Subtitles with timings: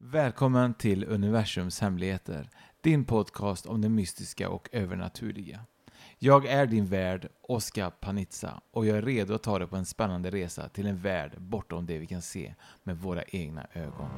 [0.00, 5.60] Välkommen till Universums hemligheter, din podcast om det mystiska och övernaturliga.
[6.18, 9.86] Jag är din värd, Oskar Panizza, och jag är redo att ta dig på en
[9.86, 14.08] spännande resa till en värld bortom det vi kan se med våra egna ögon.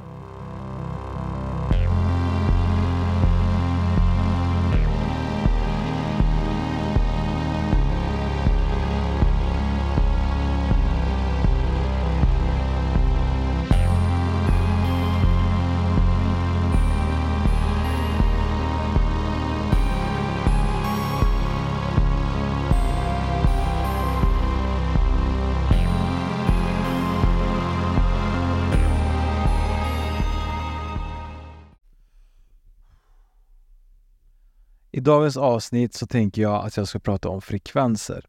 [35.01, 38.25] I dagens avsnitt så tänker jag att jag ska prata om frekvenser.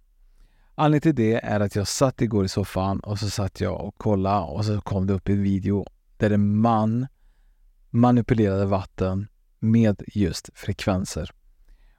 [0.76, 3.98] Anledningen till det är att jag satt igår i soffan och så satt jag och
[3.98, 5.86] kollade och så kom det upp en video
[6.18, 7.08] där en man
[7.90, 9.28] manipulerade vatten
[9.60, 11.32] med just frekvenser.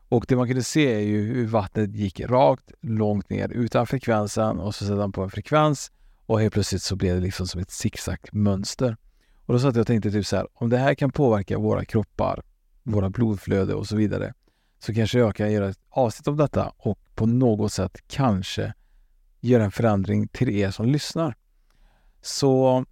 [0.08, 4.58] Och det man kunde se är ju hur vattnet gick rakt långt ner utan frekvensen
[4.58, 5.92] och så satte han på en frekvens
[6.26, 8.96] och helt plötsligt så blev det liksom som ett zigzag-mönster.
[9.46, 11.84] Och då satt jag och tänkte typ så här, om det här kan påverka våra
[11.84, 12.42] kroppar,
[12.82, 14.34] våra blodflöde och så vidare,
[14.82, 18.74] så kanske jag kan göra ett avsnitt om detta och på något sätt kanske
[19.40, 21.36] göra en förändring till er som lyssnar.
[22.20, 22.84] Så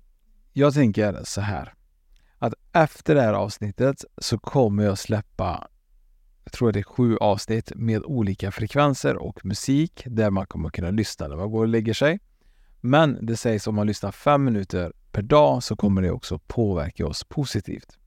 [0.53, 1.75] jag tänker så här
[2.39, 5.69] att efter det här avsnittet så kommer jag släppa,
[6.45, 10.91] jag tror det är sju avsnitt med olika frekvenser och musik där man kommer kunna
[10.91, 12.21] lyssna när man går och lägger sig.
[12.81, 17.07] Men det sägs om man lyssnar fem minuter per dag så kommer det också påverka
[17.07, 17.99] oss positivt.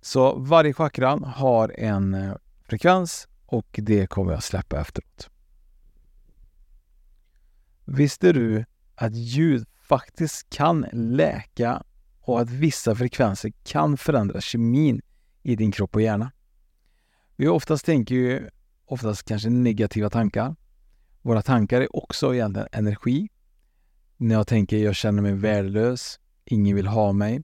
[0.00, 5.30] Så varje chakran har en eh, frekvens och det kommer jag släppa efteråt.
[7.84, 8.64] Visste du
[8.94, 11.82] att ljud faktiskt kan läka
[12.20, 15.02] och att vissa frekvenser kan förändra kemin
[15.42, 16.32] i din kropp och hjärna?
[17.36, 18.48] Vi oftast tänker ju
[18.84, 20.56] oftast kanske negativa tankar.
[21.22, 23.28] Våra tankar är också egentligen energi.
[24.16, 27.42] När jag tänker jag känner mig värdelös, ingen vill ha mig.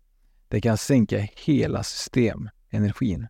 [0.48, 3.26] Det kan sänka hela system, energin.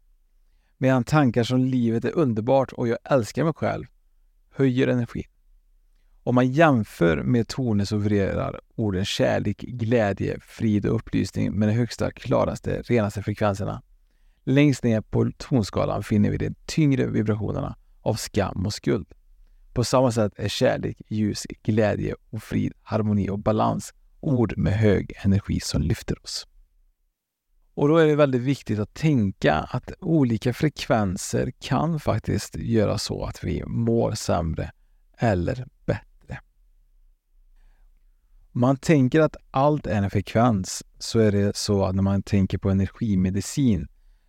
[0.83, 3.87] Medan tankar som livet är underbart och jag älskar mig själv
[4.51, 5.25] höjer energin.
[6.23, 11.73] Om man jämför med toner så vibrerar orden kärlek, glädje, frid och upplysning med de
[11.73, 13.83] högsta, klaraste, renaste frekvenserna.
[14.45, 19.07] Längst ner på tonskalan finner vi de tyngre vibrationerna av skam och skuld.
[19.73, 25.13] På samma sätt är kärlek, ljus, glädje och frid, harmoni och balans ord med hög
[25.25, 26.47] energi som lyfter oss.
[27.81, 33.25] Och då är det väldigt viktigt att tänka att olika frekvenser kan faktiskt göra så
[33.25, 34.71] att vi mår sämre
[35.19, 36.41] eller bättre.
[38.53, 42.23] Om man tänker att allt är en frekvens så är det så att när man
[42.23, 43.89] tänker på energimedicin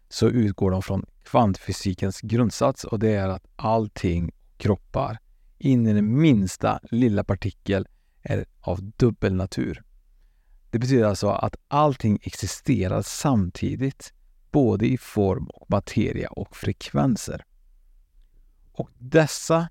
[0.09, 5.17] så utgår de från kvantfysikens grundsats och det är att allting kroppar
[5.57, 7.87] in i den minsta lilla partikel
[8.21, 9.83] är av dubbel natur.
[10.71, 14.13] Det betyder alltså att allting existerar samtidigt,
[14.51, 17.43] både i form och materia och frekvenser.
[18.71, 19.69] Och dessa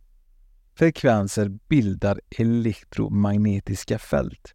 [0.74, 4.54] frekvenser bildar elektromagnetiska fält.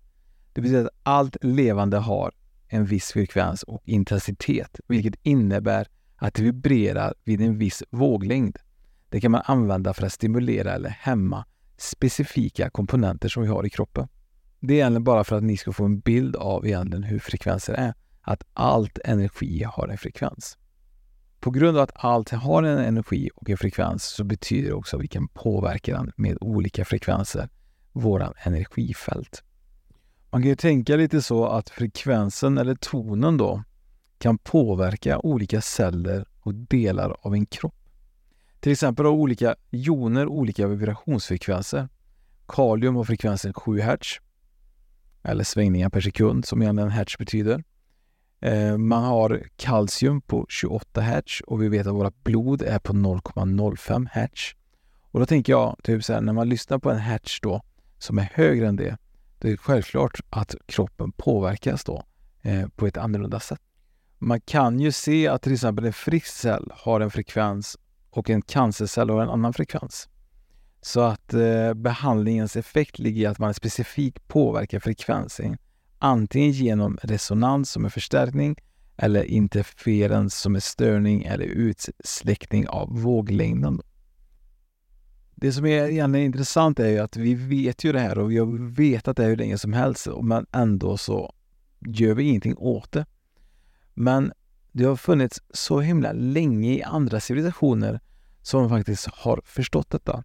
[0.53, 2.31] Det betyder att allt levande har
[2.68, 8.57] en viss frekvens och intensitet, vilket innebär att det vibrerar vid en viss våglängd.
[9.09, 11.45] Det kan man använda för att stimulera eller hämma
[11.77, 14.07] specifika komponenter som vi har i kroppen.
[14.59, 17.73] Det är egentligen bara för att ni ska få en bild av egentligen hur frekvenser
[17.73, 17.93] är.
[18.21, 20.57] Att allt energi har en frekvens.
[21.39, 24.97] På grund av att allt har en energi och en frekvens så betyder det också
[24.97, 27.49] att vi kan påverka den med olika frekvenser,
[27.91, 29.43] våran energifält.
[30.29, 33.63] Man kan ju tänka lite så att frekvensen eller tonen då
[34.17, 37.89] kan påverka olika celler och delar av en kropp.
[38.59, 41.89] Till exempel har olika joner olika vibrationsfrekvenser.
[42.47, 44.19] Kalium har frekvensen 7 Hz,
[45.25, 47.63] eller svängningar per sekund som egentligen hertz betyder.
[48.42, 52.94] Eh, man har kalcium på 28 hertz och vi vet att vårt blod är på
[52.94, 54.56] 0,05 hertz.
[55.12, 57.62] Och då tänker jag, typ så här, när man lyssnar på en hertz då
[57.98, 58.98] som är högre än det,
[59.39, 62.04] det är självklart att kroppen påverkas då
[62.42, 63.62] eh, på ett annorlunda sätt.
[64.18, 67.77] Man kan ju se att till exempel en frisk cell har en frekvens
[68.10, 70.10] och en cancercell har en annan frekvens.
[70.85, 75.57] Så att eh, behandlingens effekt ligger i att man specifikt påverkar frekvensen.
[75.99, 78.55] Antingen genom resonans som är förstärkning
[78.97, 83.81] eller interferens som är störning eller utsläckning av våglängden.
[85.35, 88.38] Det som är egentligen intressant är ju att vi vet ju det här och vi
[88.38, 91.33] har vetat det hur länge som helst men ändå så
[91.79, 93.05] gör vi ingenting åt det.
[93.93, 94.31] Men
[94.71, 97.99] det har funnits så himla länge i andra civilisationer
[98.41, 100.23] som faktiskt har förstått detta.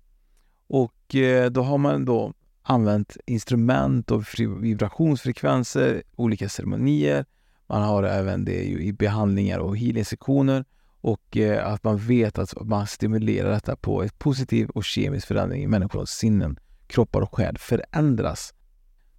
[0.73, 2.33] Och eh, då har man då
[2.63, 4.25] använt instrument och
[4.61, 7.25] vibrationsfrekvenser, olika ceremonier.
[7.67, 10.65] Man har även det i behandlingar och healingsektioner
[11.01, 15.63] och eh, att man vet att man stimulerar detta på ett positiv och kemisk förändring
[15.63, 18.55] i människors sinnen, kroppar och själ förändras.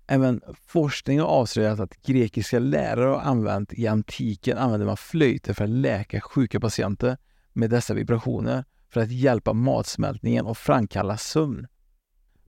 [0.08, 5.64] Även forskning har avslöjat att grekiska lärare har använt i antiken använde man flöjter för
[5.64, 7.18] att läka sjuka patienter
[7.54, 11.68] med dessa vibrationer för att hjälpa matsmältningen och framkalla sömn.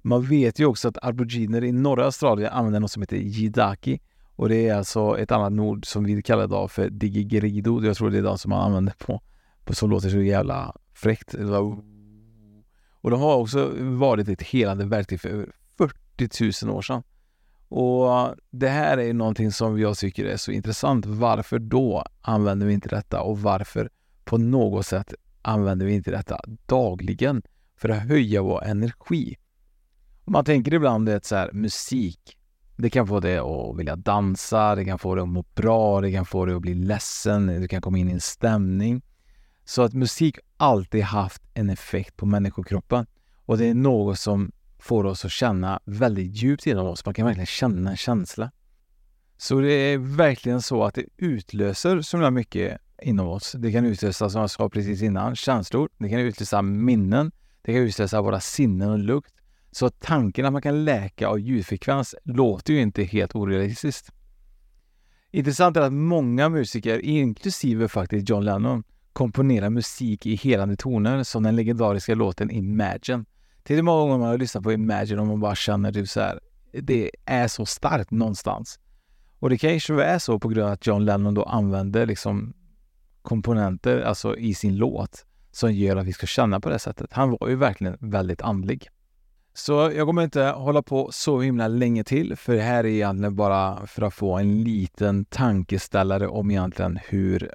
[0.01, 4.01] Man vet ju också att aboriginer i norra Australien använder något som heter jidaki
[4.35, 7.83] och det är alltså ett annat ord som vi kallar idag för digigerido.
[7.83, 9.21] Jag tror det är de som man använder på,
[9.65, 11.33] på som låter så jävla fräckt.
[13.01, 17.03] Och de har också varit ett helande verktyg för 40 000 år sedan.
[17.69, 21.05] Och äh, det här är någonting som jag tycker är så intressant.
[21.05, 23.89] Varför då använder vi inte detta och varför
[24.23, 25.13] på något sätt
[25.43, 27.41] använder vi inte detta dagligen
[27.77, 29.37] för att höja vår energi?
[30.25, 32.37] Man tänker ibland att så här, musik,
[32.77, 36.11] det kan få dig att vilja dansa, det kan få dig att må bra, det
[36.11, 39.01] kan få dig att bli ledsen, du kan komma in i en stämning.
[39.65, 43.05] Så att musik alltid haft en effekt på människokroppen
[43.45, 47.05] och det är något som får oss att känna väldigt djupt inom oss.
[47.05, 48.51] Man kan verkligen känna en känsla.
[49.37, 53.51] Så det är verkligen så att det utlöser så mycket inom oss.
[53.51, 55.89] Det kan utlösa, som jag sa precis innan, känslor.
[55.97, 57.31] Det kan utlösa minnen.
[57.61, 59.33] Det kan utlösa våra sinnen och lukt.
[59.71, 64.11] Så tanken att man kan läka av ljudfrekvens låter ju inte helt orealistiskt.
[65.31, 71.43] Intressant är att många musiker, inklusive faktiskt John Lennon, komponerar musik i helande toner som
[71.43, 73.25] den legendariska låten Imagine.
[73.63, 76.19] Till hur många gånger man har lyssnat på Imagine och man bara känner typ så
[76.19, 76.39] här,
[76.71, 78.79] det är så starkt någonstans.
[79.39, 82.53] Och det kanske är så på grund av att John Lennon då använder liksom
[83.23, 87.13] komponenter, alltså i sin låt, som gör att vi ska känna på det sättet.
[87.13, 88.89] Han var ju verkligen väldigt andlig.
[89.53, 93.35] Så jag kommer inte hålla på så himla länge till, för det här är egentligen
[93.35, 97.51] bara för att få en liten tankeställare om egentligen hur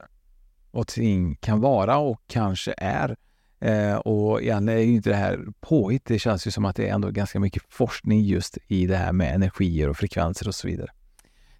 [0.71, 3.17] och ting kan vara och kanske är.
[3.61, 6.05] Eh, och egentligen är ju inte det här påhitt.
[6.05, 9.13] Det känns ju som att det är ändå ganska mycket forskning just i det här
[9.13, 10.91] med energier och frekvenser och så vidare.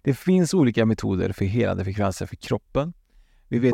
[0.01, 2.93] Det finns olika metoder för helande frekvenser för kroppen.
[3.47, 3.73] Vi vet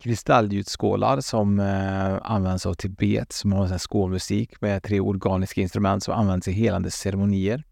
[0.00, 6.48] kristallljudskålar som eh, används av Tibet, som har skålmusik med tre organiska instrument som används
[6.48, 7.64] i helande ceremonier.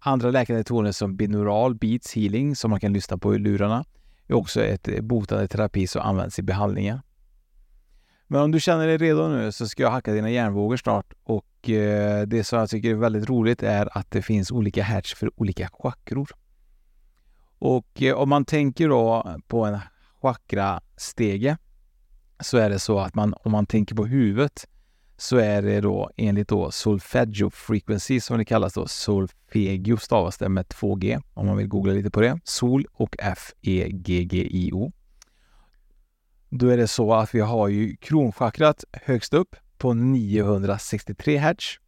[0.00, 3.84] Andra läkande toner som binaural beats healing som man kan lyssna på i lurarna
[4.26, 7.02] är också ett eh, botande terapi som används i behandlingar.
[8.26, 11.70] Men om du känner dig redo nu så ska jag hacka dina hjärnvågor snart och
[11.70, 15.40] eh, det som jag tycker är väldigt roligt är att det finns olika hertz för
[15.40, 16.28] olika chakror.
[17.58, 19.78] Och eh, om man tänker då på en
[20.22, 21.56] chakra stege,
[22.40, 24.66] så är det så att man, om man tänker på huvudet
[25.16, 28.88] så är det då enligt då solfeggio frequency som det kallas då.
[28.88, 32.40] Solfegio stavas det med två G om man vill googla lite på det.
[32.44, 34.92] Sol och F-E-G-G-I-O.
[36.50, 41.78] Då är det så att vi har ju kronchakrat högst upp på 963 hertz.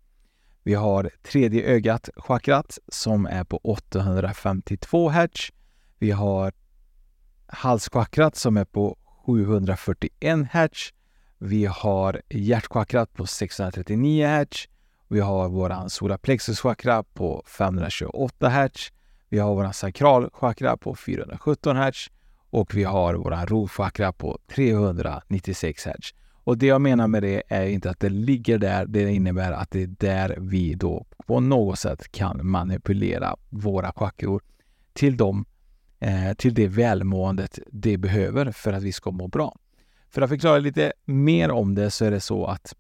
[0.63, 5.53] Vi har tredje ögat chakrat som är på 852 hertz.
[5.99, 6.53] Vi har
[7.53, 10.93] halschakrat som är på 741 Hz.
[11.39, 14.69] Vi har hjärtchakrat på 639 Hz.
[15.09, 18.93] Vi har våran solarplexuschakra på 528 Hz.
[19.29, 22.09] Vi har våran sakralchakra på 417 Hz
[22.51, 26.15] och vi har våran rotchakra på 396 Hz.
[26.45, 28.87] Och det jag menar med det är inte att det ligger där.
[28.87, 34.43] Det innebär att det är där vi då på något sätt kan manipulera våra chakror
[34.93, 35.45] till, de
[36.01, 39.57] Eh, till det välmåendet det behöver för att vi ska må bra.
[40.09, 42.75] För att förklara lite mer om det så är det så att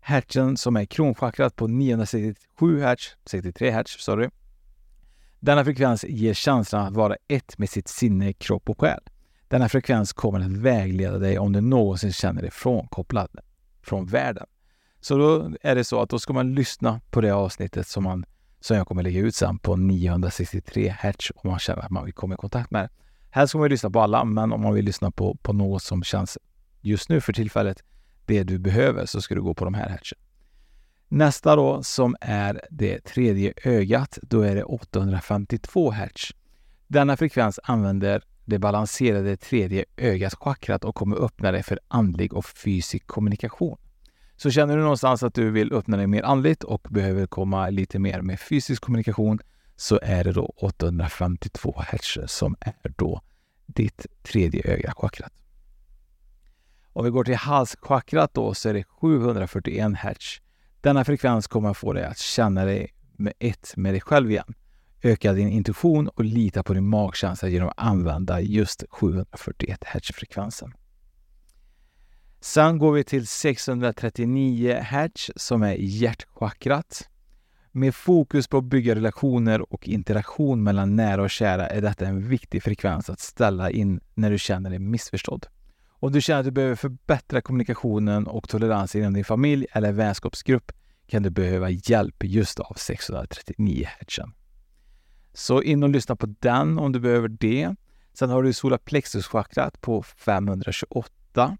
[0.00, 4.28] hertzen som är kronchakrat på 967 hertz, 63 hertz, sorry.
[5.40, 9.00] Denna frekvens ger känslan att vara ett med sitt sinne, kropp och själ.
[9.48, 13.30] Denna frekvens kommer att vägleda dig om du någonsin känner dig frånkopplad
[13.82, 14.46] från världen.
[15.00, 18.24] Så då är det så att då ska man lyssna på det avsnittet som, man,
[18.60, 22.14] som jag kommer lägga ut sen på 963 Hz om man känner att man vill
[22.14, 22.90] komma i kontakt med det.
[23.30, 26.02] Helst ska man lyssna på alla, men om man vill lyssna på, på något som
[26.02, 26.38] känns
[26.80, 27.82] just nu för tillfället
[28.26, 30.18] det du behöver så ska du gå på de här hertzen.
[31.08, 36.34] Nästa då som är det tredje ögat, då är det 852 Hz.
[36.86, 42.46] Denna frekvens använder det balanserade tredje ögat chakrat och kommer öppna dig för andlig och
[42.46, 43.78] fysisk kommunikation.
[44.42, 47.98] Så känner du någonstans att du vill öppna dig mer andligt och behöver komma lite
[47.98, 49.38] mer med fysisk kommunikation
[49.76, 53.20] så är det då 852 Hz som är då
[53.66, 55.32] ditt tredje öga chakrat.
[56.92, 60.40] Om vi går till halschakrat då så är det 741 Hz.
[60.80, 64.54] Denna frekvens kommer att få dig att känna dig med ett med dig själv igen.
[65.02, 70.72] Öka din intuition och lita på din magkänsla genom att använda just 741 Hz-frekvensen.
[72.42, 77.08] Sen går vi till 639 Hz som är hjärtchakrat.
[77.72, 82.28] Med fokus på att bygga relationer och interaktion mellan nära och kära är detta en
[82.28, 85.46] viktig frekvens att ställa in när du känner dig missförstådd.
[85.88, 90.72] Om du känner att du behöver förbättra kommunikationen och toleransen inom din familj eller vänskapsgrupp
[91.06, 94.18] kan du behöva hjälp just av 639 Hz.
[95.32, 97.74] Så in och lyssna på den om du behöver det.
[98.12, 101.56] Sen har du solarplexuschakrat på 528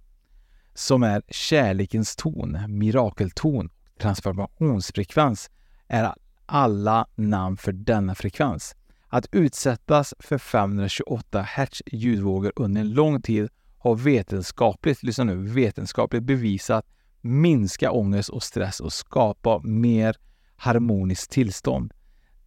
[0.75, 5.51] som är kärlekens ton, mirakelton, transformationsfrekvens
[5.89, 6.15] är
[6.47, 8.75] alla namn för denna frekvens.
[9.09, 13.49] Att utsättas för 528 Hz ljudvågor under en lång tid
[13.79, 16.87] har vetenskapligt, lyssna nu, vetenskapligt bevisat
[17.21, 20.17] minska ångest och stress och skapa mer
[20.57, 21.93] harmoniskt tillstånd.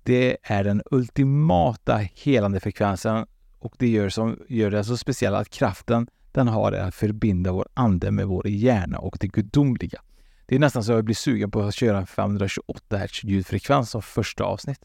[0.04, 3.26] Det är den ultimata helande frekvensen
[3.60, 7.52] och det gör, som, gör det så speciellt att kraften den har är att förbinda
[7.52, 10.02] vår ande med vår hjärna och det gudomliga.
[10.46, 14.02] Det är nästan så jag blir sugen på att köra en 528 Hz ljudfrekvens som
[14.02, 14.80] första avsnitt.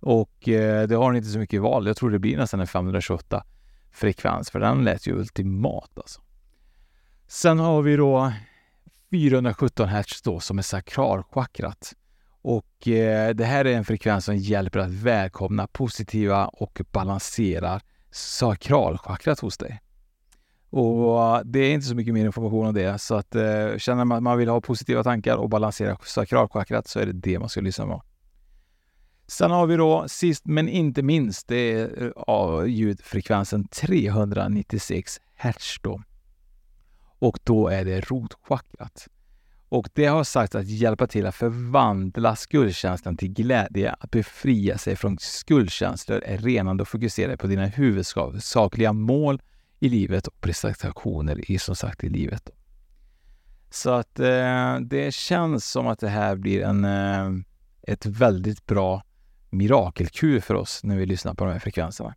[0.00, 1.86] Och eh, det har ni inte så mycket val.
[1.86, 3.44] Jag tror det blir nästan en 528
[3.92, 6.20] frekvens, för den lät ju ultimat alltså.
[7.26, 8.32] Sen har vi då
[9.10, 11.94] 417 Hz då som är sakralchakrat.
[12.42, 19.40] Och eh, det här är en frekvens som hjälper att välkomna positiva och balanserar sakralchakrat
[19.40, 19.80] hos dig.
[20.76, 24.04] Och eh, det är inte så mycket mer information om det, så att eh, känner
[24.04, 27.48] man att man vill ha positiva tankar och balansera sakralchakrat så är det det man
[27.48, 28.02] ska lyssna på.
[29.26, 35.76] Sen har vi då sist men inte minst, det är eh, ja, ljudfrekvensen 396 Hz
[35.82, 36.02] då.
[37.18, 39.08] Och då är det rotchakrat.
[39.68, 44.96] Och det har sagts att hjälpa till att förvandla skuldkänslan till glädje, att befria sig
[44.96, 49.40] från skuldkänslor är renande och fokusera på dina huvudsakliga mål
[49.80, 52.50] i livet och prestationer i, som sagt, i livet.
[53.70, 57.30] Så att eh, det känns som att det här blir en, eh,
[57.82, 59.02] ett väldigt bra
[59.50, 62.14] mirakelkur för oss när vi lyssnar på de här frekvenserna.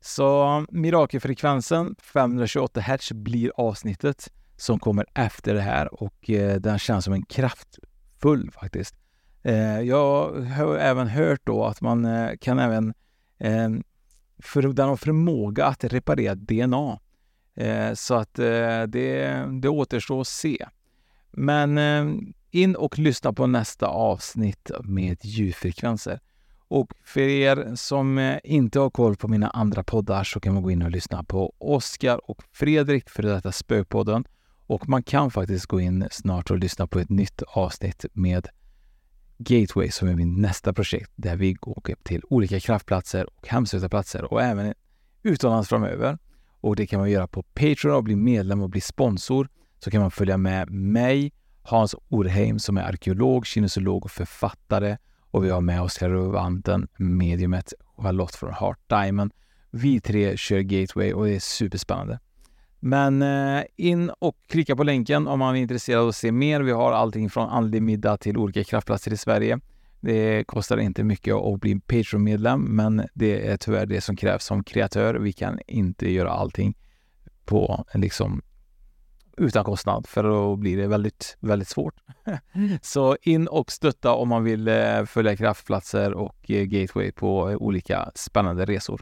[0.00, 7.04] Så mirakelfrekvensen 528 Hz blir avsnittet som kommer efter det här och eh, den känns
[7.04, 8.94] som en kraftfull faktiskt.
[9.42, 12.94] Eh, jag har även hört då att man eh, kan även
[13.38, 13.68] eh,
[14.42, 16.98] för, den har förmåga att reparera DNA.
[17.54, 20.66] Eh, så att eh, det, det återstår att se.
[21.30, 22.04] Men eh,
[22.50, 26.20] in och lyssna på nästa avsnitt med ljudfrekvenser.
[26.68, 30.62] Och för er som eh, inte har koll på mina andra poddar så kan man
[30.62, 34.24] gå in och lyssna på Oskar och Fredrik för detta Spökpodden.
[34.66, 38.48] Och man kan faktiskt gå in snart och lyssna på ett nytt avsnitt med
[39.42, 44.32] Gateway som är min nästa projekt där vi åker till olika kraftplatser och hemsökta platser
[44.32, 44.74] och även
[45.22, 46.18] utomlands framöver.
[46.60, 49.48] Och det kan man göra på Patreon och bli medlem och bli sponsor.
[49.78, 51.32] Så kan man följa med mig,
[51.62, 54.96] Hans Orheim som är arkeolog, kinesolog och författare
[55.30, 59.32] och vi har med oss relevanten mediumet Charlotte från Heart Diamond.
[59.70, 62.18] Vi tre kör Gateway och det är superspännande.
[62.80, 66.60] Men eh, in och klicka på länken om man är intresserad av att se mer.
[66.60, 69.60] Vi har allting från andlig middag till olika kraftplatser i Sverige.
[70.00, 74.64] Det kostar inte mycket att bli Patreon-medlem, men det är tyvärr det som krävs som
[74.64, 75.14] kreatör.
[75.14, 76.76] Vi kan inte göra allting
[77.44, 78.42] på liksom
[79.36, 81.94] utan kostnad för då blir det väldigt, väldigt svårt.
[82.82, 88.10] Så in och stötta om man vill eh, följa kraftplatser och eh, Gateway på olika
[88.14, 89.00] spännande resor.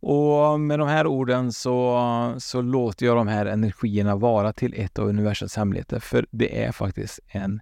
[0.00, 4.98] Och med de här orden så, så låter jag de här energierna vara till ett
[4.98, 7.60] av universums hemligheter, för det är faktiskt en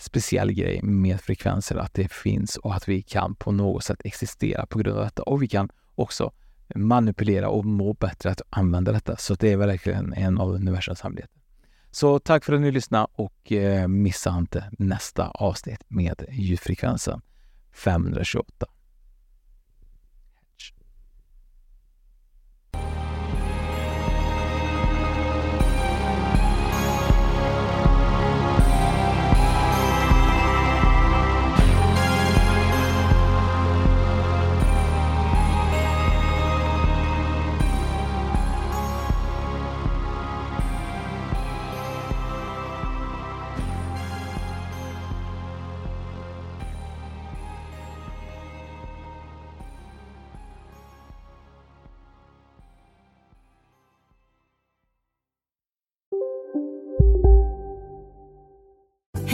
[0.00, 4.66] speciell grej med frekvenser, att det finns och att vi kan på något sätt existera
[4.66, 5.22] på grund av detta.
[5.22, 6.32] Och vi kan också
[6.74, 9.16] manipulera och må bättre att använda detta.
[9.16, 11.40] Så det är verkligen en av universums hemligheter.
[11.90, 17.20] Så tack för att ni lyssnade och eh, missa inte nästa avsnitt med ljudfrekvensen
[17.72, 18.66] 528.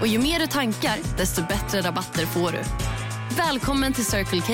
[0.00, 2.58] Och ju mer du tankar, desto bättre rabatter får du.
[3.36, 4.52] Välkommen till Circle K.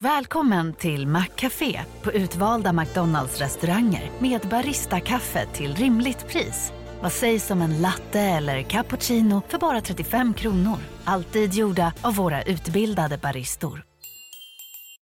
[0.00, 6.72] Välkommen till Maccafé på utvalda McDonalds restauranger med Baristakaffe till rimligt pris.
[7.02, 10.78] Vad sägs om en latte eller cappuccino för bara 35 kronor?
[11.04, 13.84] Alltid gjorda av våra utbildade baristor.